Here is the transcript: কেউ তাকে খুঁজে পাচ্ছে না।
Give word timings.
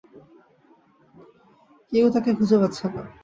কেউ 1.91 2.05
তাকে 2.13 2.31
খুঁজে 2.37 2.57
পাচ্ছে 2.61 2.85
না। 2.87 3.01